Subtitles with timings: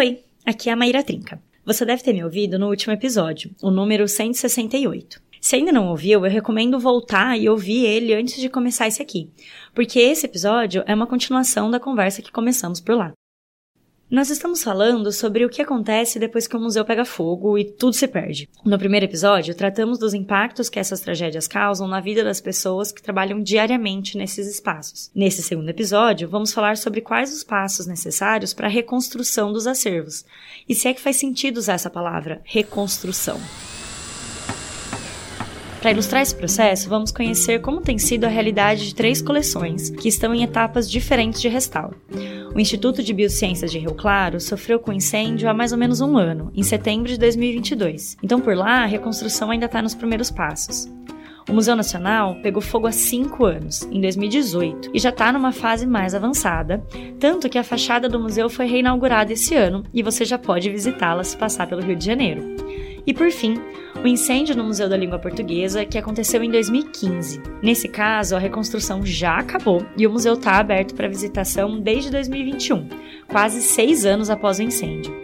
[0.00, 1.38] Oi, aqui é a Maíra Trinca.
[1.62, 5.20] Você deve ter me ouvido no último episódio, o número 168.
[5.42, 9.30] Se ainda não ouviu, eu recomendo voltar e ouvir ele antes de começar esse aqui,
[9.74, 13.12] porque esse episódio é uma continuação da conversa que começamos por lá.
[14.10, 17.92] Nós estamos falando sobre o que acontece depois que o museu pega fogo e tudo
[17.92, 18.48] se perde.
[18.64, 23.00] No primeiro episódio, tratamos dos impactos que essas tragédias causam na vida das pessoas que
[23.00, 25.12] trabalham diariamente nesses espaços.
[25.14, 30.24] Nesse segundo episódio, vamos falar sobre quais os passos necessários para a reconstrução dos acervos.
[30.68, 33.40] E se é que faz sentido usar essa palavra, reconstrução.
[35.80, 40.08] Para ilustrar esse processo, vamos conhecer como tem sido a realidade de três coleções que
[40.08, 41.96] estão em etapas diferentes de restauro.
[42.54, 46.18] O Instituto de Biociências de Rio Claro sofreu com incêndio há mais ou menos um
[46.18, 48.18] ano, em setembro de 2022.
[48.22, 50.86] Então, por lá, a reconstrução ainda está nos primeiros passos.
[51.48, 55.86] O Museu Nacional pegou fogo há cinco anos, em 2018, e já está numa fase
[55.86, 56.84] mais avançada,
[57.18, 61.24] tanto que a fachada do museu foi reinaugurada esse ano e você já pode visitá-la
[61.24, 62.42] se passar pelo Rio de Janeiro.
[63.06, 63.58] E por fim,
[64.02, 67.42] o incêndio no Museu da Língua Portuguesa, que aconteceu em 2015.
[67.62, 72.88] Nesse caso, a reconstrução já acabou e o museu está aberto para visitação desde 2021,
[73.28, 75.14] quase seis anos após o incêndio.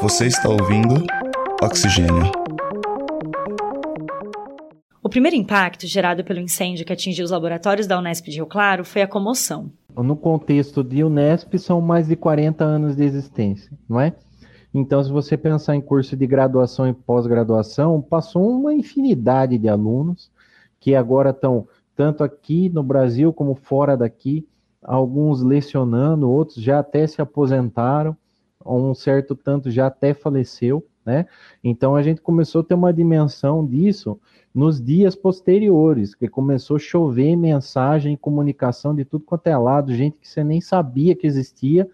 [0.00, 1.04] Você está ouvindo
[1.62, 2.32] Oxigênio.
[5.00, 8.84] O primeiro impacto gerado pelo incêndio que atingiu os laboratórios da Unesp de Rio Claro
[8.84, 9.70] foi a comoção.
[10.02, 14.14] No contexto de Unesp, são mais de 40 anos de existência, não é?
[14.72, 20.30] Então, se você pensar em curso de graduação e pós-graduação, passou uma infinidade de alunos
[20.78, 24.46] que agora estão tanto aqui no Brasil como fora daqui,
[24.82, 28.16] alguns lecionando, outros já até se aposentaram,
[28.64, 31.26] um certo tanto já até faleceu, né?
[31.64, 34.20] Então a gente começou a ter uma dimensão disso
[34.54, 40.18] nos dias posteriores, que começou a chover mensagem, comunicação de tudo quanto é lado, gente
[40.18, 41.88] que você nem sabia que existia,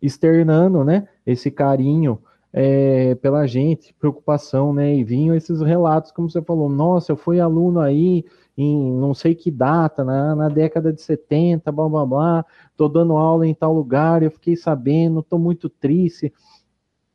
[0.00, 2.18] externando, né, esse carinho
[2.52, 7.38] é, pela gente, preocupação, né, e vinham esses relatos, como você falou, nossa, eu fui
[7.38, 8.24] aluno aí
[8.56, 12.46] em não sei que data, na, na década de 70, blá, blá, blá,
[12.76, 16.32] tô dando aula em tal lugar, eu fiquei sabendo, tô muito triste,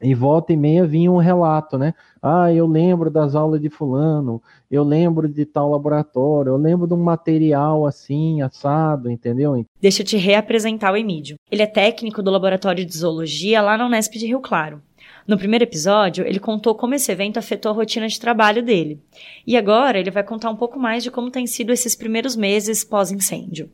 [0.01, 1.93] e volta e meia vinha um relato, né?
[2.21, 6.93] Ah, eu lembro das aulas de fulano, eu lembro de tal laboratório, eu lembro de
[6.93, 9.65] um material assim, assado, entendeu?
[9.81, 11.37] Deixa eu te reapresentar o Emílio.
[11.51, 14.81] Ele é técnico do Laboratório de Zoologia lá na Unesp de Rio Claro.
[15.27, 19.01] No primeiro episódio, ele contou como esse evento afetou a rotina de trabalho dele.
[19.45, 22.83] E agora ele vai contar um pouco mais de como tem sido esses primeiros meses
[22.83, 23.69] pós-incêndio.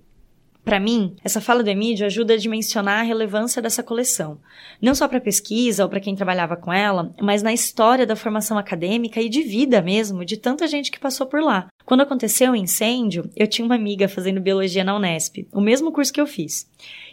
[0.63, 4.39] Para mim, essa fala do Emílio ajuda a dimensionar a relevância dessa coleção,
[4.81, 8.57] não só para pesquisa ou para quem trabalhava com ela, mas na história da formação
[8.57, 11.67] acadêmica e de vida mesmo de tanta gente que passou por lá.
[11.85, 16.13] Quando aconteceu o incêndio, eu tinha uma amiga fazendo biologia na Unesp, o mesmo curso
[16.13, 16.65] que eu fiz.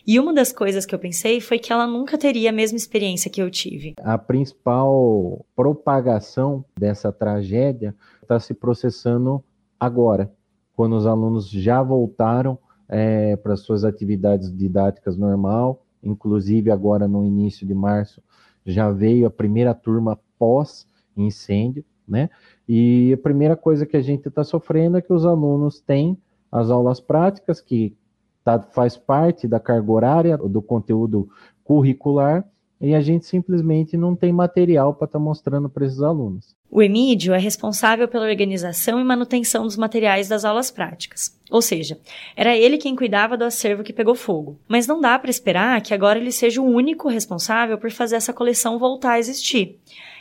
[0.07, 3.31] E uma das coisas que eu pensei foi que ela nunca teria a mesma experiência
[3.31, 3.95] que eu tive.
[3.99, 9.43] A principal propagação dessa tragédia está se processando
[9.79, 10.33] agora,
[10.77, 12.57] quando os alunos já voltaram
[12.91, 15.87] é, para suas atividades didáticas normal.
[16.03, 18.21] Inclusive, agora no início de março,
[18.67, 22.29] já veio a primeira turma pós-incêndio, né?
[22.69, 26.19] E a primeira coisa que a gente está sofrendo é que os alunos têm
[26.51, 27.97] as aulas práticas, que
[28.43, 31.29] tá, faz parte da carga horária, do conteúdo
[31.63, 32.45] curricular,
[32.81, 36.55] e a gente simplesmente não tem material para estar tá mostrando para esses alunos.
[36.71, 41.37] O Emídio é responsável pela organização e manutenção dos materiais das aulas práticas.
[41.51, 41.99] Ou seja,
[42.37, 44.57] era ele quem cuidava do acervo que pegou fogo.
[44.69, 48.33] Mas não dá para esperar que agora ele seja o único responsável por fazer essa
[48.33, 49.79] coleção voltar a existir.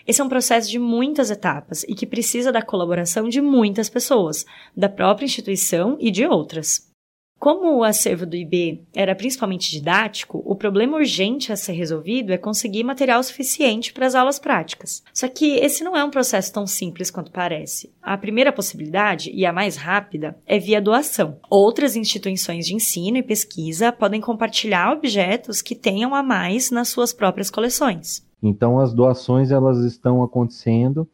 [0.07, 4.43] Esse é um processo de muitas etapas e que precisa da colaboração de muitas pessoas,
[4.75, 6.88] da própria instituição e de outras.
[7.39, 12.37] Como o acervo do IB era principalmente didático, o problema urgente a ser resolvido é
[12.37, 15.01] conseguir material suficiente para as aulas práticas.
[15.13, 17.93] Só que esse não é um processo tão simples quanto parece.
[18.01, 21.37] A primeira possibilidade, e a mais rápida, é via doação.
[21.49, 27.13] Outras instituições de ensino e pesquisa podem compartilhar objetos que tenham a mais nas suas
[27.13, 28.27] próprias coleções.
[28.43, 31.07] Então as doações elas estão acontecendo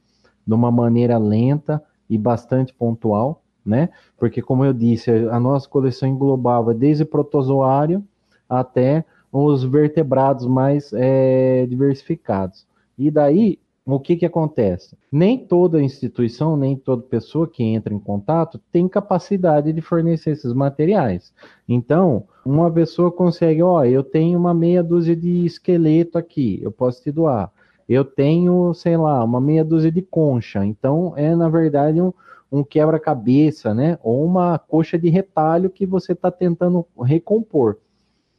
[0.46, 3.90] de uma maneira lenta e bastante pontual né?
[4.18, 8.04] Porque, como eu disse, a nossa coleção englobava desde protozoário
[8.48, 12.66] até os vertebrados mais é, diversificados.
[12.98, 14.98] E daí, o que, que acontece?
[15.12, 20.54] Nem toda instituição, nem toda pessoa que entra em contato tem capacidade de fornecer esses
[20.54, 21.34] materiais.
[21.68, 27.04] Então, uma pessoa consegue, ó, eu tenho uma meia dúzia de esqueleto aqui, eu posso
[27.04, 27.52] te doar.
[27.88, 30.66] Eu tenho, sei lá, uma meia dúzia de concha.
[30.66, 32.12] Então, é na verdade um,
[32.52, 33.98] um quebra-cabeça, né?
[34.04, 37.78] Ou uma coxa de retalho que você está tentando recompor.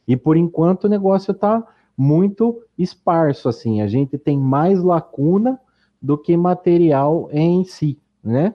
[0.06, 1.66] E por enquanto o negócio está
[1.96, 3.80] muito esparso, assim.
[3.80, 5.58] A gente tem mais lacuna
[6.00, 8.54] do que material em si, né?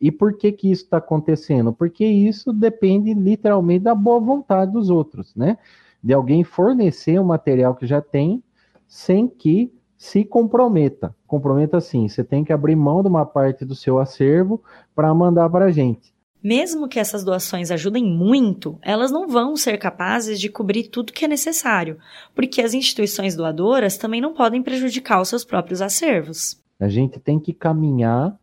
[0.00, 1.72] E por que que isso está acontecendo?
[1.72, 5.56] Porque isso depende literalmente da boa vontade dos outros, né?
[6.02, 8.42] De alguém fornecer o material que já tem
[8.88, 9.72] sem que
[10.02, 11.14] se comprometa.
[11.28, 14.60] Comprometa sim, você tem que abrir mão de uma parte do seu acervo
[14.96, 16.12] para mandar para a gente.
[16.42, 21.24] Mesmo que essas doações ajudem muito, elas não vão ser capazes de cobrir tudo que
[21.24, 21.98] é necessário,
[22.34, 26.60] porque as instituições doadoras também não podem prejudicar os seus próprios acervos.
[26.80, 28.36] A gente tem que caminhar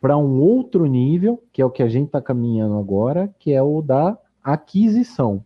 [0.00, 3.62] para um outro nível, que é o que a gente está caminhando agora, que é
[3.62, 5.44] o da aquisição.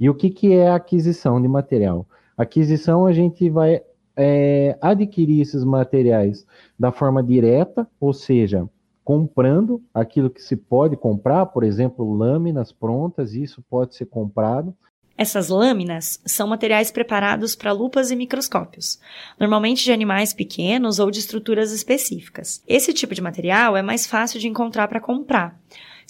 [0.00, 2.06] E o que, que é a aquisição de material?
[2.38, 3.82] Aquisição, a gente vai
[4.22, 6.46] é, adquirir esses materiais
[6.78, 8.68] da forma direta, ou seja,
[9.02, 14.76] comprando aquilo que se pode comprar, por exemplo, lâminas prontas, isso pode ser comprado.
[15.16, 19.00] Essas lâminas são materiais preparados para lupas e microscópios,
[19.38, 22.62] normalmente de animais pequenos ou de estruturas específicas.
[22.68, 25.58] Esse tipo de material é mais fácil de encontrar para comprar.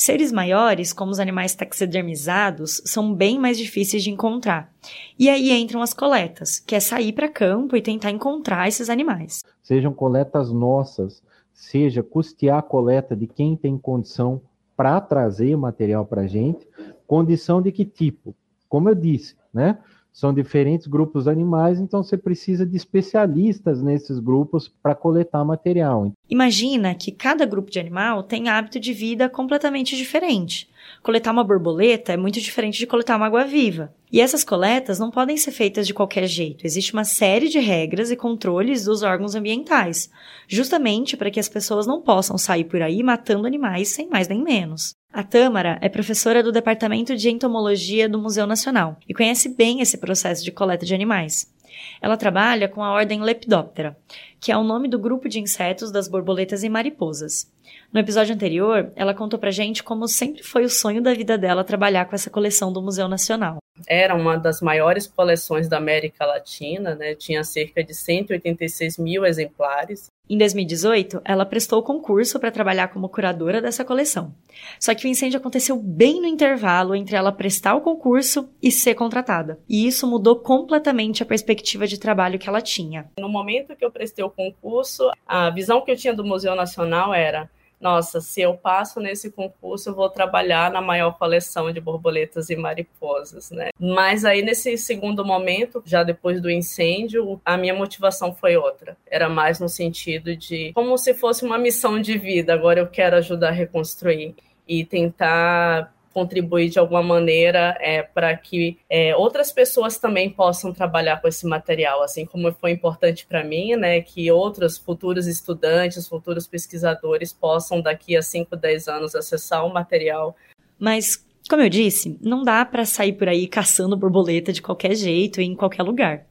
[0.01, 4.73] Seres maiores, como os animais taxidermizados, são bem mais difíceis de encontrar.
[5.19, 9.45] E aí entram as coletas, que é sair para campo e tentar encontrar esses animais.
[9.63, 14.41] Sejam coletas nossas, seja custear a coleta de quem tem condição
[14.75, 16.67] para trazer o material para a gente.
[17.07, 18.35] Condição de que tipo?
[18.71, 19.81] Como eu disse, né?
[20.13, 26.13] São diferentes grupos animais, então você precisa de especialistas nesses grupos para coletar material.
[26.29, 30.69] Imagina que cada grupo de animal tem hábito de vida completamente diferente.
[31.03, 33.95] Coletar uma borboleta é muito diferente de coletar uma água-viva.
[34.13, 36.67] E essas coletas não podem ser feitas de qualquer jeito.
[36.67, 40.11] Existe uma série de regras e controles dos órgãos ambientais,
[40.49, 44.43] justamente para que as pessoas não possam sair por aí matando animais sem mais nem
[44.43, 44.95] menos.
[45.13, 49.99] A Tâmara é professora do Departamento de Entomologia do Museu Nacional e conhece bem esse
[49.99, 51.53] processo de coleta de animais.
[52.01, 53.97] Ela trabalha com a ordem Lepidoptera,
[54.39, 57.51] que é o nome do grupo de insetos das borboletas e mariposas.
[57.93, 61.65] No episódio anterior, ela contou pra gente como sempre foi o sonho da vida dela
[61.65, 63.59] trabalhar com essa coleção do Museu Nacional.
[63.89, 67.17] Era uma das maiores coleções da América Latina, né?
[67.17, 70.09] tinha cerca de 186 mil exemplares.
[70.29, 74.33] Em 2018, ela prestou o concurso para trabalhar como curadora dessa coleção.
[74.79, 78.95] Só que o incêndio aconteceu bem no intervalo entre ela prestar o concurso e ser
[78.95, 79.59] contratada.
[79.69, 83.11] E isso mudou completamente a perspectiva de trabalho que ela tinha.
[83.19, 87.13] No momento que eu prestei o concurso, a visão que eu tinha do Museu Nacional
[87.13, 87.51] era
[87.81, 92.57] nossa, se eu passo nesse concurso, eu vou trabalhar na maior coleção de borboletas e
[92.57, 93.71] mariposas, né?
[93.79, 98.97] Mas aí nesse segundo momento, já depois do incêndio, a minha motivação foi outra.
[99.07, 102.53] Era mais no sentido de como se fosse uma missão de vida.
[102.53, 104.35] Agora eu quero ajudar a reconstruir
[104.69, 111.21] e tentar contribuir de alguma maneira é, para que é, outras pessoas também possam trabalhar
[111.21, 116.47] com esse material, assim como foi importante para mim, né, que outros futuros estudantes, futuros
[116.47, 120.37] pesquisadores possam daqui a 5, 10 anos acessar o material.
[120.79, 125.41] Mas, como eu disse, não dá para sair por aí caçando borboleta de qualquer jeito
[125.41, 126.27] em qualquer lugar.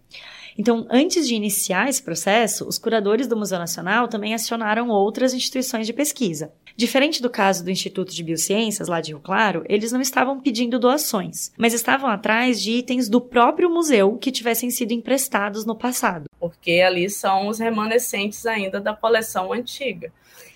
[0.58, 5.88] Então, antes de iniciar esse processo, os curadores do Museu Nacional também acionaram outras instituições
[5.88, 6.52] de pesquisa.
[6.80, 10.80] Diferente do caso do Instituto de Biociências, lá de Rio Claro, eles não estavam pedindo
[10.80, 16.30] doações, mas estavam atrás de itens do próprio museu que tivessem sido emprestados no passado.
[16.40, 20.10] Porque ali são os remanescentes ainda da coleção antiga.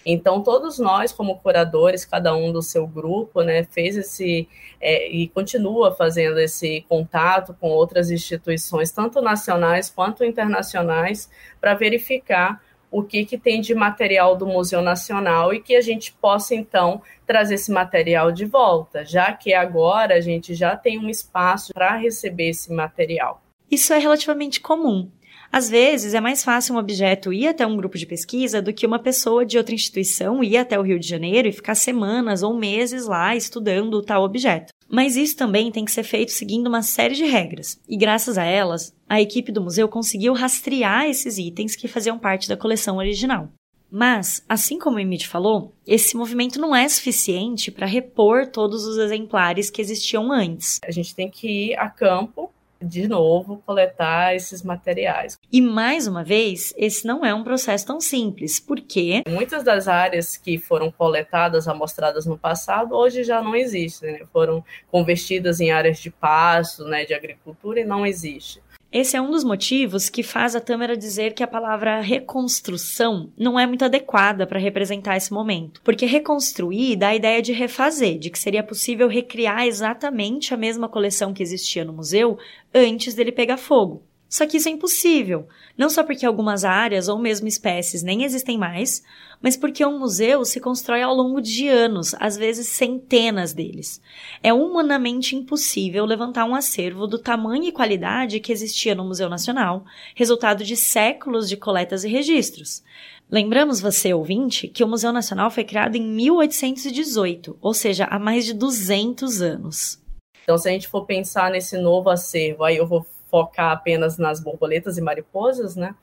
[0.05, 4.47] Então, todos nós, como curadores, cada um do seu grupo, né, fez esse
[4.79, 12.62] é, e continua fazendo esse contato com outras instituições, tanto nacionais quanto internacionais, para verificar
[12.93, 17.01] o que, que tem de material do Museu Nacional e que a gente possa, então,
[17.25, 21.97] trazer esse material de volta, já que agora a gente já tem um espaço para
[21.97, 23.41] receber esse material.
[23.69, 25.09] Isso é relativamente comum.
[25.51, 28.85] Às vezes, é mais fácil um objeto ir até um grupo de pesquisa do que
[28.85, 32.55] uma pessoa de outra instituição ir até o Rio de Janeiro e ficar semanas ou
[32.55, 34.71] meses lá estudando tal objeto.
[34.93, 38.43] Mas isso também tem que ser feito seguindo uma série de regras, e graças a
[38.43, 43.49] elas, a equipe do museu conseguiu rastrear esses itens que faziam parte da coleção original.
[43.89, 48.99] Mas, assim como o Emid falou, esse movimento não é suficiente para repor todos os
[48.99, 50.79] exemplares que existiam antes.
[50.85, 52.51] A gente tem que ir a campo
[52.83, 55.37] de novo coletar esses materiais.
[55.51, 60.37] E mais uma vez, esse não é um processo tão simples, porque muitas das áreas
[60.37, 64.19] que foram coletadas, amostradas no passado, hoje já não existem, né?
[64.31, 68.61] foram convertidas em áreas de pasto, né, de agricultura e não existe.
[68.93, 73.59] Esse é um dos motivos que faz a Tâmara dizer que a palavra reconstrução não
[73.59, 78.29] é muito adequada para representar esse momento, porque reconstruir dá a ideia de refazer, de
[78.29, 82.37] que seria possível recriar exatamente a mesma coleção que existia no museu
[82.71, 84.03] antes dele pegar fogo.
[84.33, 85.47] Só que isso é impossível,
[85.77, 89.03] não só porque algumas áreas ou mesmo espécies nem existem mais,
[89.39, 94.01] mas porque um museu se constrói ao longo de anos, às vezes centenas deles.
[94.41, 99.85] É humanamente impossível levantar um acervo do tamanho e qualidade que existia no Museu Nacional,
[100.15, 102.83] resultado de séculos de coletas e registros.
[103.29, 108.45] Lembramos você, ouvinte, que o Museu Nacional foi criado em 1818, ou seja, há mais
[108.45, 110.01] de 200 anos.
[110.41, 114.39] Então, se a gente for pensar nesse novo acervo, aí eu vou focar apenas nas
[114.39, 115.95] borboletas e mariposas, né?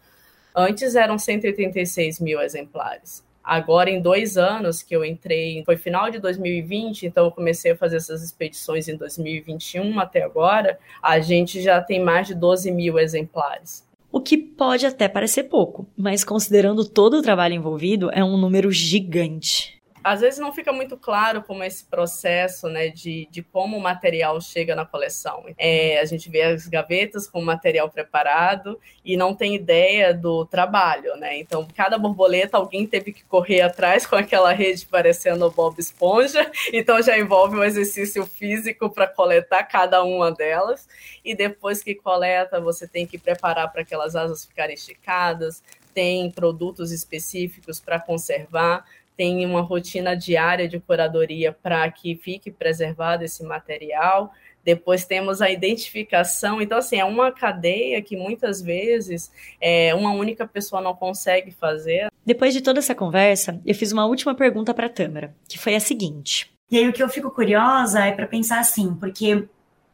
[0.52, 3.24] Antes eram 186 mil exemplares.
[3.42, 7.76] Agora, em dois anos que eu entrei, foi final de 2020, então eu comecei a
[7.76, 12.98] fazer essas expedições em 2021 até agora, a gente já tem mais de 12 mil
[12.98, 13.88] exemplares.
[14.10, 18.72] O que pode até parecer pouco, mas considerando todo o trabalho envolvido, é um número
[18.72, 23.76] gigante às vezes não fica muito claro como é esse processo né, de, de como
[23.76, 25.44] o material chega na coleção.
[25.58, 30.46] É, a gente vê as gavetas com o material preparado e não tem ideia do
[30.46, 31.38] trabalho, né?
[31.38, 36.50] Então, cada borboleta alguém teve que correr atrás com aquela rede parecendo o Bob Esponja,
[36.72, 40.88] então já envolve um exercício físico para coletar cada uma delas.
[41.24, 46.92] E depois que coleta, você tem que preparar para aquelas asas ficarem esticadas, tem produtos
[46.92, 48.84] específicos para conservar
[49.20, 54.32] tem uma rotina diária de curadoria para que fique preservado esse material.
[54.64, 56.62] Depois temos a identificação.
[56.62, 62.08] Então, assim, é uma cadeia que muitas vezes é, uma única pessoa não consegue fazer.
[62.24, 65.74] Depois de toda essa conversa, eu fiz uma última pergunta para a Tâmara, que foi
[65.74, 66.50] a seguinte.
[66.70, 69.46] E aí o que eu fico curiosa é para pensar assim, porque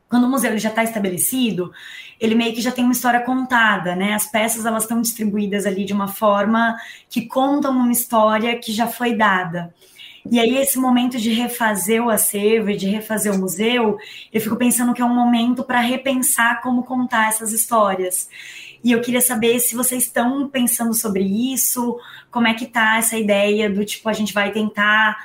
[0.09, 1.73] quando o museu já está estabelecido,
[2.21, 4.15] ele meio que já tem uma história contada, né?
[4.15, 6.77] As peças elas estão distribuídas ali de uma forma
[7.09, 9.75] que contam uma história que já foi dada.
[10.31, 13.97] E aí esse momento de refazer o acervo e de refazer o museu,
[14.33, 18.29] eu fico pensando que é um momento para repensar como contar essas histórias.
[18.83, 21.99] E eu queria saber se vocês estão pensando sobre isso,
[22.31, 25.17] como é que tá essa ideia do tipo a gente vai tentar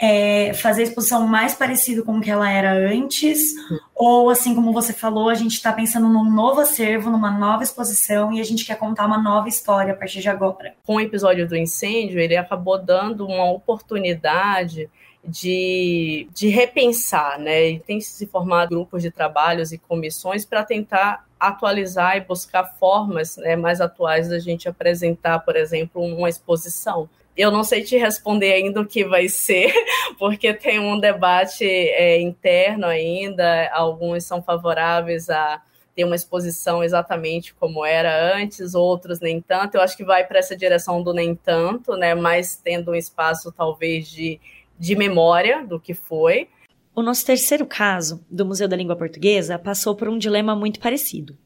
[0.00, 3.52] é, fazer a exposição mais parecido com o que ela era antes,
[3.94, 8.32] ou assim como você falou, a gente está pensando num novo acervo, numa nova exposição
[8.32, 10.74] e a gente quer contar uma nova história a partir de agora.
[10.86, 14.88] Com o episódio do incêndio, ele acabou dando uma oportunidade
[15.24, 17.70] de, de repensar, né?
[17.70, 23.36] E tem se formado grupos de trabalhos e comissões para tentar atualizar e buscar formas
[23.36, 27.08] né, mais atuais da gente apresentar, por exemplo, uma exposição.
[27.38, 29.72] Eu não sei te responder ainda o que vai ser,
[30.18, 33.70] porque tem um debate é, interno ainda.
[33.72, 35.62] Alguns são favoráveis a
[35.94, 39.76] ter uma exposição exatamente como era antes, outros nem tanto.
[39.76, 42.12] Eu acho que vai para essa direção do nem tanto, né?
[42.12, 44.40] Mas tendo um espaço talvez de,
[44.76, 46.48] de memória do que foi.
[46.92, 51.38] O nosso terceiro caso, do Museu da Língua Portuguesa, passou por um dilema muito parecido.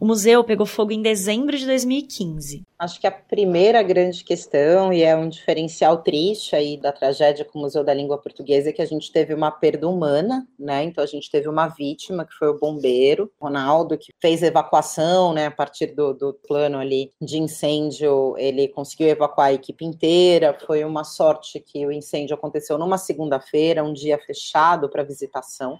[0.00, 2.62] O museu pegou fogo em dezembro de 2015.
[2.78, 7.58] Acho que a primeira grande questão, e é um diferencial triste aí da tragédia com
[7.58, 10.84] o Museu da Língua Portuguesa, é que a gente teve uma perda humana, né?
[10.84, 15.44] Então a gente teve uma vítima, que foi o bombeiro, Ronaldo, que fez evacuação, né?
[15.48, 20.56] A partir do, do plano ali de incêndio, ele conseguiu evacuar a equipe inteira.
[20.66, 25.78] Foi uma sorte que o incêndio aconteceu numa segunda-feira, um dia fechado para visitação.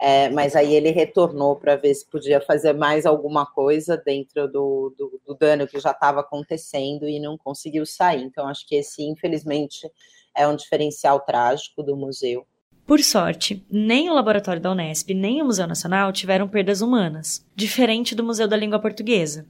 [0.00, 4.94] É, mas aí ele retornou para ver se podia fazer mais alguma coisa dentro do,
[4.98, 8.22] do, do dano que já estava acontecendo e não conseguiu sair.
[8.22, 9.88] Então, acho que esse, infelizmente,
[10.36, 12.46] é um diferencial trágico do museu.
[12.86, 18.14] Por sorte, nem o laboratório da Unesp nem o Museu Nacional tiveram perdas humanas, diferente
[18.14, 19.46] do Museu da Língua Portuguesa.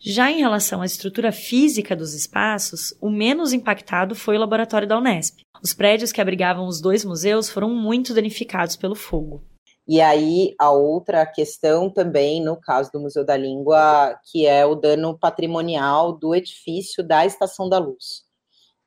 [0.00, 4.98] Já em relação à estrutura física dos espaços, o menos impactado foi o laboratório da
[4.98, 5.40] Unesp.
[5.62, 9.42] Os prédios que abrigavam os dois museus foram muito danificados pelo fogo.
[9.86, 14.74] E aí, a outra questão também, no caso do Museu da Língua, que é o
[14.74, 18.24] dano patrimonial do edifício da Estação da Luz.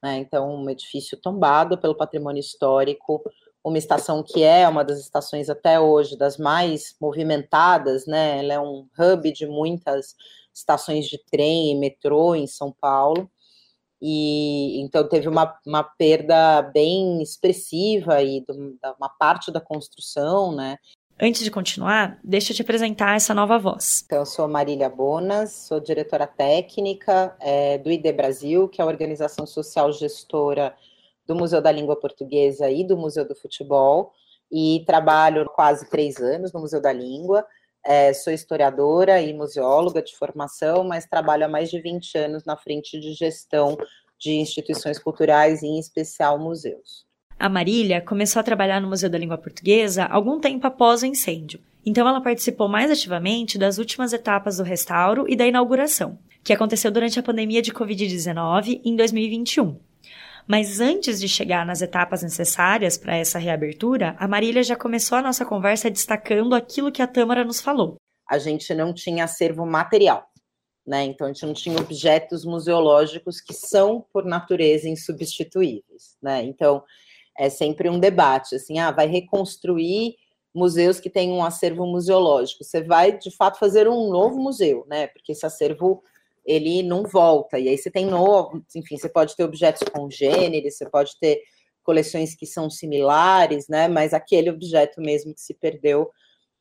[0.01, 0.17] Né?
[0.17, 3.21] Então, um edifício tombado pelo patrimônio histórico,
[3.63, 8.39] uma estação que é uma das estações até hoje das mais movimentadas, né?
[8.39, 10.15] Ela é um hub de muitas
[10.53, 13.29] estações de trem e metrô em São Paulo
[14.01, 18.45] e então teve uma, uma perda bem expressiva e
[18.97, 20.77] uma parte da construção, né?
[21.19, 24.03] Antes de continuar, deixa eu te apresentar essa nova voz.
[24.05, 28.87] Então, eu sou Marília Bonas, sou diretora técnica é, do ID Brasil, que é a
[28.87, 30.75] organização social gestora
[31.25, 34.13] do Museu da Língua Portuguesa e do Museu do Futebol,
[34.51, 37.43] e trabalho quase três anos no Museu da Língua.
[37.85, 42.57] É, sou historiadora e museóloga de formação, mas trabalho há mais de 20 anos na
[42.57, 43.77] frente de gestão
[44.19, 47.05] de instituições culturais, em especial museus.
[47.39, 51.59] A Marília começou a trabalhar no Museu da Língua Portuguesa algum tempo após o incêndio.
[51.85, 56.91] Então ela participou mais ativamente das últimas etapas do restauro e da inauguração, que aconteceu
[56.91, 59.79] durante a pandemia de Covid-19 em 2021.
[60.47, 65.21] Mas antes de chegar nas etapas necessárias para essa reabertura, a Marília já começou a
[65.21, 67.97] nossa conversa destacando aquilo que a Tâmara nos falou.
[68.29, 70.25] A gente não tinha acervo material,
[70.85, 71.03] né?
[71.03, 76.43] Então a gente não tinha objetos museológicos que são por natureza insubstituíveis, né?
[76.43, 76.81] Então
[77.37, 80.15] é sempre um debate, assim, ah, vai reconstruir
[80.55, 82.63] museus que têm um acervo museológico.
[82.63, 85.07] Você vai de fato fazer um novo museu, né?
[85.07, 86.01] Porque esse acervo
[86.47, 87.59] ele não volta.
[87.59, 91.41] E aí você tem novo, enfim, você pode ter objetos congêneres, você pode ter
[91.83, 93.87] coleções que são similares, né?
[93.87, 96.09] Mas aquele objeto mesmo que se perdeu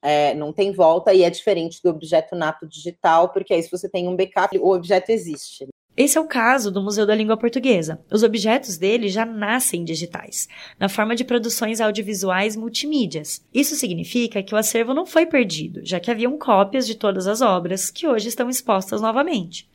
[0.03, 3.89] é, não tem volta e é diferente do objeto nato digital, porque aí se você
[3.89, 5.67] tem um backup, o objeto existe.
[5.97, 7.99] Esse é o caso do Museu da Língua Portuguesa.
[8.13, 10.47] Os objetos dele já nascem digitais,
[10.79, 13.43] na forma de produções audiovisuais multimídias.
[13.53, 17.41] Isso significa que o acervo não foi perdido, já que haviam cópias de todas as
[17.41, 19.67] obras que hoje estão expostas novamente.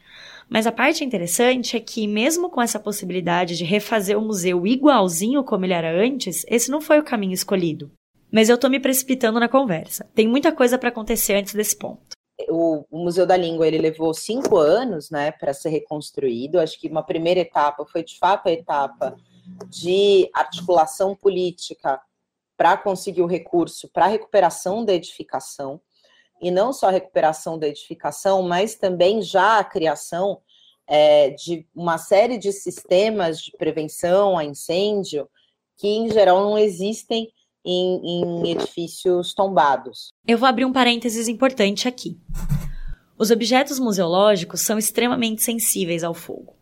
[0.52, 5.46] Mas a parte interessante é que, mesmo com essa possibilidade de refazer o museu igualzinho
[5.46, 7.90] como ele era antes, esse não foi o caminho escolhido.
[8.30, 10.06] Mas eu tô me precipitando na conversa.
[10.14, 12.02] Tem muita coisa para acontecer antes desse ponto.
[12.50, 16.60] O, Museu da Língua ele levou cinco anos, né, para ser reconstruído.
[16.60, 19.16] Acho que uma primeira etapa foi de fato a etapa
[19.70, 21.98] de articulação política
[22.58, 25.80] para conseguir o recurso para recuperação da edificação
[26.42, 30.42] e não só a recuperação da edificação, mas também já a criação
[30.88, 35.30] é, de uma série de sistemas de prevenção a incêndio
[35.78, 37.30] que, em geral, não existem
[37.64, 40.10] em, em edifícios tombados.
[40.28, 42.20] Eu vou abrir um parênteses importante aqui.
[43.18, 46.56] Os objetos museológicos são extremamente sensíveis ao fogo.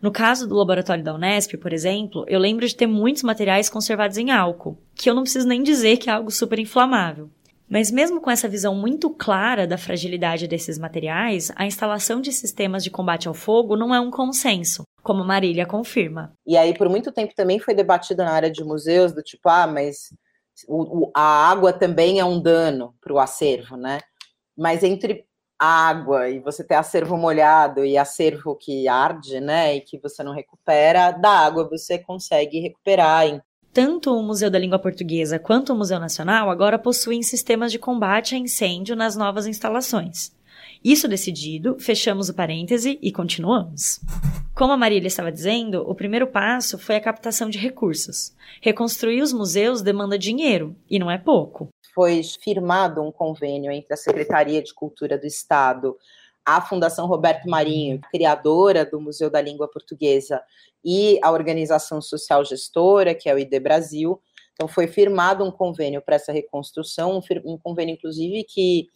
[0.00, 4.18] No caso do laboratório da Unesp, por exemplo, eu lembro de ter muitos materiais conservados
[4.18, 7.30] em álcool, que eu não preciso nem dizer que é algo super inflamável.
[7.68, 12.84] Mas mesmo com essa visão muito clara da fragilidade desses materiais, a instalação de sistemas
[12.84, 16.32] de combate ao fogo não é um consenso, como Marília confirma.
[16.46, 19.66] E aí, por muito tempo também foi debatido na área de museus, do tipo, ah,
[19.66, 20.14] mas
[20.68, 24.00] o, o, a água também é um dano para o acervo, né?
[24.56, 25.26] Mas entre
[25.58, 30.32] água e você ter acervo molhado e acervo que arde, né, e que você não
[30.32, 33.26] recupera, da água você consegue recuperar.
[33.76, 38.34] Tanto o Museu da Língua Portuguesa quanto o Museu Nacional agora possuem sistemas de combate
[38.34, 40.34] a incêndio nas novas instalações.
[40.82, 44.00] Isso decidido, fechamos o parêntese e continuamos.
[44.54, 48.34] Como a Marília estava dizendo, o primeiro passo foi a captação de recursos.
[48.62, 51.68] Reconstruir os museus demanda dinheiro, e não é pouco.
[51.94, 55.98] Foi firmado um convênio entre a Secretaria de Cultura do Estado,
[56.46, 60.40] a Fundação Roberto Marinho, criadora do Museu da Língua Portuguesa,
[60.84, 64.22] e a organização social gestora, que é o ID Brasil.
[64.52, 68.86] Então, foi firmado um convênio para essa reconstrução, um convênio, inclusive, que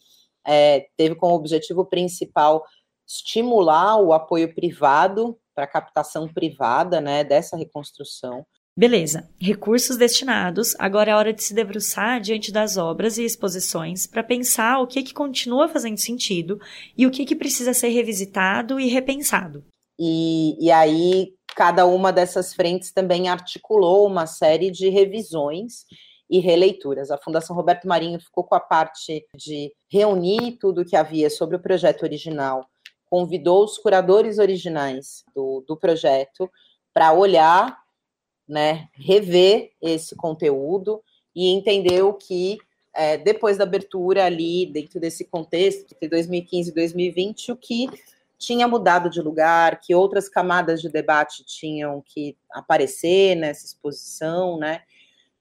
[0.47, 2.63] é, teve como objetivo principal
[3.05, 8.45] estimular o apoio privado para captação privada né, dessa reconstrução.
[8.77, 14.23] Beleza, recursos destinados, agora é hora de se debruçar diante das obras e exposições para
[14.23, 16.57] pensar o que, que continua fazendo sentido
[16.97, 19.63] e o que, que precisa ser revisitado e repensado.
[19.99, 25.85] E, e aí, cada uma dessas frentes também articulou uma série de revisões
[26.29, 27.11] e releituras.
[27.11, 31.57] A Fundação Roberto Marinho ficou com a parte de reunir tudo o que havia sobre
[31.57, 32.65] o projeto original,
[33.09, 36.49] convidou os curadores originais do, do projeto
[36.93, 37.77] para olhar,
[38.51, 41.01] né, rever esse conteúdo
[41.33, 42.57] e entender o que,
[42.93, 47.87] é, depois da abertura ali, dentro desse contexto, de 2015 e 2020, o que
[48.37, 54.81] tinha mudado de lugar, que outras camadas de debate tinham que aparecer nessa exposição, né?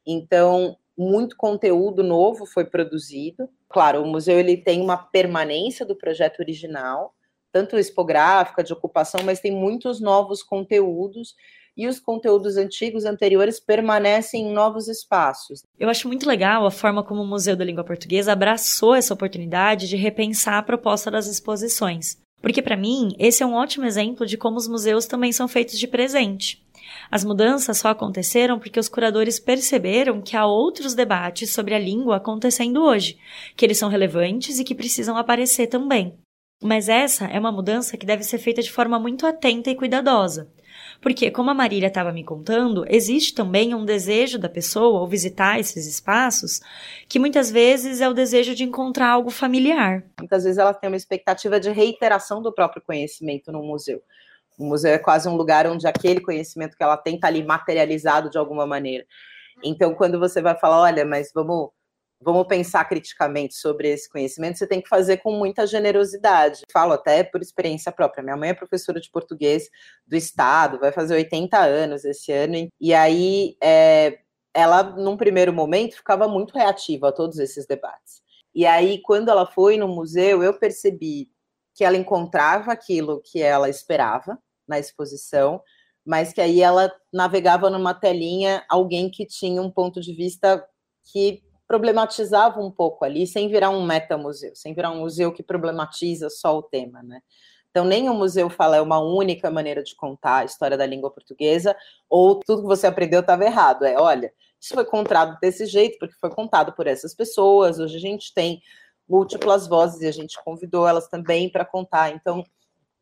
[0.06, 3.50] Então, muito conteúdo novo foi produzido.
[3.68, 7.12] Claro, o museu ele tem uma permanência do projeto original,
[7.50, 11.34] tanto expográfica, de ocupação, mas tem muitos novos conteúdos
[11.76, 15.62] e os conteúdos antigos, anteriores, permanecem em novos espaços.
[15.78, 19.88] Eu acho muito legal a forma como o Museu da Língua Portuguesa abraçou essa oportunidade
[19.88, 22.18] de repensar a proposta das exposições.
[22.40, 25.78] Porque, para mim, esse é um ótimo exemplo de como os museus também são feitos
[25.78, 26.64] de presente.
[27.10, 32.16] As mudanças só aconteceram porque os curadores perceberam que há outros debates sobre a língua
[32.16, 33.18] acontecendo hoje,
[33.56, 36.18] que eles são relevantes e que precisam aparecer também.
[36.62, 40.50] Mas essa é uma mudança que deve ser feita de forma muito atenta e cuidadosa,
[41.00, 45.58] Porque, como a Marília estava me contando, existe também um desejo da pessoa ao visitar
[45.58, 46.60] esses espaços,
[47.08, 50.04] que muitas vezes é o desejo de encontrar algo familiar.
[50.18, 54.02] Muitas vezes ela tem uma expectativa de reiteração do próprio conhecimento no museu.
[54.58, 58.28] O museu é quase um lugar onde aquele conhecimento que ela tem está ali materializado
[58.28, 59.06] de alguma maneira.
[59.64, 61.70] Então, quando você vai falar, olha, mas vamos
[62.22, 66.62] vamos pensar criticamente sobre esse conhecimento, você tem que fazer com muita generosidade.
[66.72, 68.22] Falo até por experiência própria.
[68.22, 69.68] Minha mãe é professora de português
[70.06, 74.18] do Estado, vai fazer 80 anos esse ano, e aí é,
[74.54, 78.20] ela, num primeiro momento, ficava muito reativa a todos esses debates.
[78.54, 81.30] E aí, quando ela foi no museu, eu percebi
[81.74, 85.62] que ela encontrava aquilo que ela esperava na exposição,
[86.04, 90.66] mas que aí ela navegava numa telinha alguém que tinha um ponto de vista
[91.12, 96.28] que problematizava um pouco ali, sem virar um metamuseu, sem virar um museu que problematiza
[96.28, 97.20] só o tema, né?
[97.70, 101.12] Então, nem o museu fala é uma única maneira de contar a história da língua
[101.12, 101.76] portuguesa,
[102.08, 103.84] ou tudo que você aprendeu estava errado.
[103.84, 107.78] É, olha, isso foi contado desse jeito, porque foi contado por essas pessoas.
[107.78, 108.60] Hoje a gente tem
[109.08, 112.10] múltiplas vozes e a gente convidou elas também para contar.
[112.10, 112.44] Então,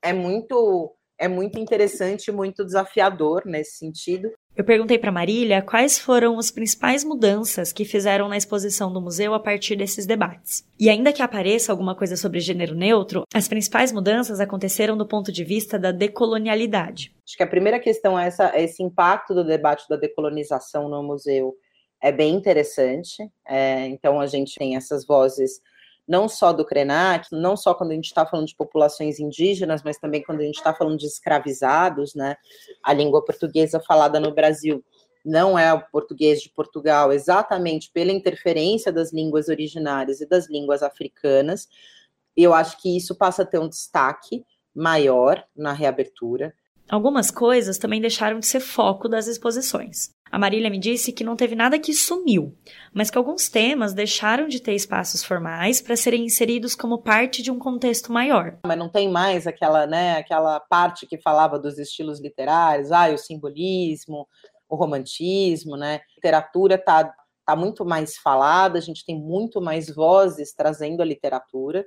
[0.03, 4.31] é muito é muito interessante, muito desafiador nesse sentido.
[4.59, 9.33] Eu perguntei para Marília quais foram as principais mudanças que fizeram na exposição do museu
[9.33, 10.69] a partir desses debates.
[10.81, 15.31] E ainda que apareça alguma coisa sobre gênero neutro, as principais mudanças aconteceram do ponto
[15.31, 17.15] de vista da decolonialidade.
[17.25, 21.55] Acho que a primeira questão é essa, esse impacto do debate da decolonização no museu
[22.03, 23.31] é bem interessante.
[23.47, 25.61] É, então a gente tem essas vozes
[26.09, 29.99] não só do Krenak, não só quando a gente está falando de populações indígenas, mas
[29.99, 32.37] também quando a gente está falando de escravizados, né?
[32.83, 34.83] A língua portuguesa falada no Brasil
[35.25, 40.83] não é o português de Portugal, exatamente pela interferência das línguas originárias e das línguas
[40.83, 41.69] africanas.
[42.35, 44.45] Eu acho que isso passa a ter um destaque
[44.75, 46.55] maior na reabertura.
[46.89, 50.15] Algumas coisas também deixaram de ser foco das exposições.
[50.31, 52.57] A Marília me disse que não teve nada que sumiu,
[52.93, 57.51] mas que alguns temas deixaram de ter espaços formais para serem inseridos como parte de
[57.51, 58.59] um contexto maior.
[58.65, 63.19] Mas não tem mais aquela, né, aquela parte que falava dos estilos literários, ah, o
[63.19, 64.27] simbolismo,
[64.69, 65.97] o romantismo, né?
[65.97, 67.13] A literatura está
[67.45, 71.87] tá muito mais falada, a gente tem muito mais vozes trazendo a literatura,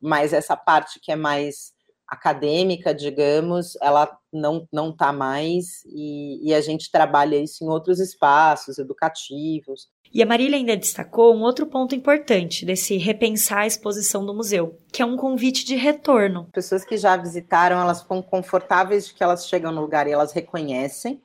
[0.00, 1.72] mas essa parte que é mais
[2.08, 8.00] acadêmica, digamos, ela não não está mais e, e, a gente trabalha isso em outros
[8.00, 9.88] espaços educativos.
[10.10, 14.78] E a Marília ainda destacou um outro ponto importante desse repensar a exposição do museu,
[14.90, 16.48] que é um convite de retorno.
[16.50, 20.32] Pessoas que já visitaram, elas ficam confortáveis de que elas chegam no lugar e elas
[20.32, 21.22] reconhecem.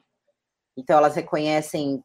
[0.76, 2.04] Então elas reconhecem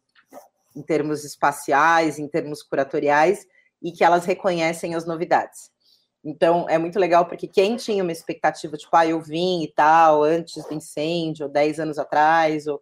[0.76, 3.44] em termos espaciais, em termos curatoriais
[3.82, 5.70] e que elas reconhecem as novidades.
[6.24, 10.22] Então, é muito legal porque quem tinha uma expectativa, tipo, ah, eu vim e tal,
[10.22, 12.80] antes do incêndio, ou 10 anos atrás, ou...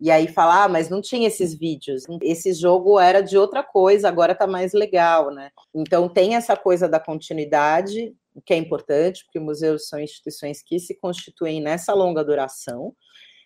[0.00, 2.04] e aí falar, ah, mas não tinha esses vídeos.
[2.22, 5.50] Esse jogo era de outra coisa, agora tá mais legal, né?
[5.74, 8.14] Então, tem essa coisa da continuidade,
[8.44, 12.94] que é importante, porque museus são instituições que se constituem nessa longa duração,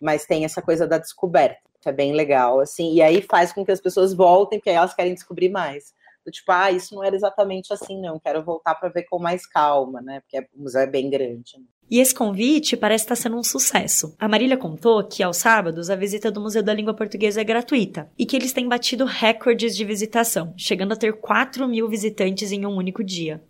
[0.00, 3.64] mas tem essa coisa da descoberta, que é bem legal, assim, e aí faz com
[3.64, 5.92] que as pessoas voltem, porque aí elas querem descobrir mais
[6.24, 9.46] do tipo, ah, isso não era exatamente assim, não, quero voltar para ver com mais
[9.46, 10.20] calma, né?
[10.20, 11.58] Porque o museu é bem grande.
[11.58, 11.64] Né?
[11.90, 14.14] E esse convite parece estar sendo um sucesso.
[14.18, 18.10] A Marília contou que, aos sábados, a visita do Museu da Língua Portuguesa é gratuita
[18.18, 22.64] e que eles têm batido recordes de visitação, chegando a ter 4 mil visitantes em
[22.64, 23.42] um único dia.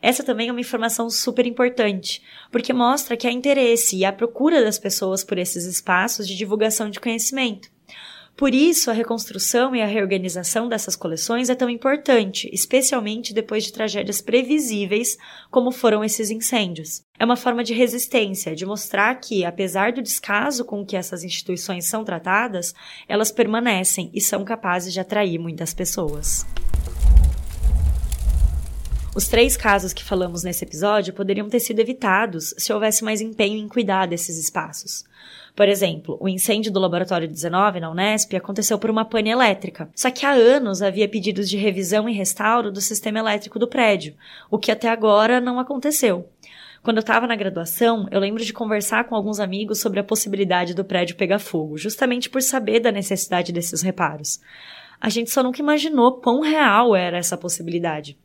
[0.00, 4.62] Essa também é uma informação super importante, porque mostra que há interesse e há procura
[4.62, 7.70] das pessoas por esses espaços de divulgação de conhecimento.
[8.36, 13.72] Por isso, a reconstrução e a reorganização dessas coleções é tão importante, especialmente depois de
[13.72, 15.16] tragédias previsíveis,
[15.50, 17.02] como foram esses incêndios.
[17.18, 21.86] É uma forma de resistência, de mostrar que, apesar do descaso com que essas instituições
[21.86, 22.74] são tratadas,
[23.08, 26.44] elas permanecem e são capazes de atrair muitas pessoas.
[29.16, 33.56] Os três casos que falamos nesse episódio poderiam ter sido evitados se houvesse mais empenho
[33.56, 35.06] em cuidar desses espaços.
[35.54, 39.88] Por exemplo, o incêndio do Laboratório 19 na Unesp aconteceu por uma pane elétrica.
[39.94, 44.14] Só que há anos havia pedidos de revisão e restauro do sistema elétrico do prédio,
[44.50, 46.28] o que até agora não aconteceu.
[46.82, 50.74] Quando eu estava na graduação, eu lembro de conversar com alguns amigos sobre a possibilidade
[50.74, 54.40] do prédio pegar fogo, justamente por saber da necessidade desses reparos.
[55.00, 58.16] A gente só nunca imaginou quão real era essa possibilidade.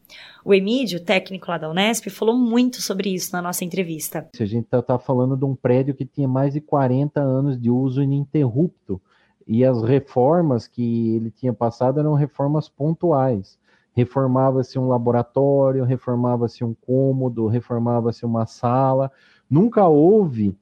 [0.43, 4.27] O Emílio, técnico lá da Unesp, falou muito sobre isso na nossa entrevista.
[4.39, 7.69] A gente está tá falando de um prédio que tinha mais de 40 anos de
[7.69, 8.99] uso ininterrupto
[9.47, 13.59] e as reformas que ele tinha passado eram reformas pontuais.
[13.93, 19.11] Reformava-se um laboratório, reformava-se um cômodo, reformava-se uma sala.
[19.49, 20.57] Nunca houve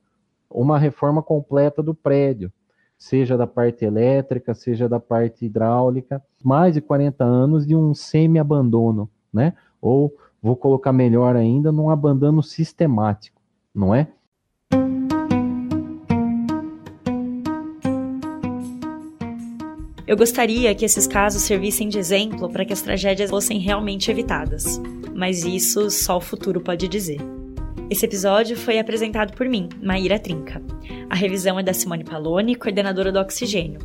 [0.49, 2.51] uma reforma completa do prédio,
[2.97, 9.09] seja da parte elétrica, seja da parte hidráulica, mais de 40 anos de um semi-abandono,
[9.31, 9.53] né?
[9.81, 13.41] Ou vou colocar melhor ainda, num abandono sistemático,
[13.73, 14.07] não é?
[20.09, 24.81] Eu gostaria que esses casos servissem de exemplo para que as tragédias fossem realmente evitadas,
[25.13, 27.19] mas isso só o futuro pode dizer.
[27.91, 30.61] Esse episódio foi apresentado por mim, Maíra Trinca.
[31.09, 33.79] A revisão é da Simone Paloni, coordenadora do Oxigênio.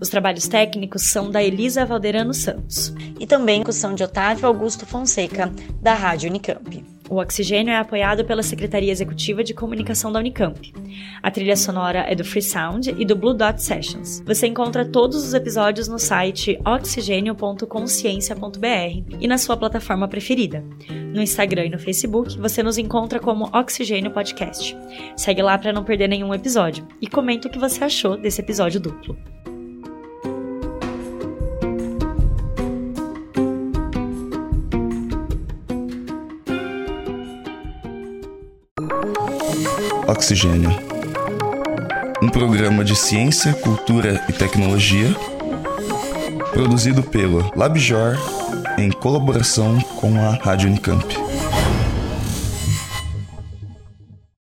[0.00, 2.92] Os trabalhos técnicos são da Elisa Valderano Santos.
[3.20, 6.93] E também são de Otávio Augusto Fonseca, da Rádio Unicamp.
[7.08, 10.72] O Oxigênio é apoiado pela Secretaria Executiva de Comunicação da Unicamp.
[11.22, 14.22] A trilha sonora é do Free Sound e do Blue Dot Sessions.
[14.24, 20.64] Você encontra todos os episódios no site oxigênio.consciência.br e na sua plataforma preferida.
[21.12, 24.74] No Instagram e no Facebook, você nos encontra como Oxigênio Podcast.
[25.14, 28.80] Segue lá para não perder nenhum episódio e comenta o que você achou desse episódio
[28.80, 29.33] duplo.
[40.14, 40.70] Oxigênio.
[42.22, 45.08] Um programa de ciência, cultura e tecnologia
[46.52, 48.16] produzido pelo LabJor
[48.78, 51.23] em colaboração com a Rádio Unicamp.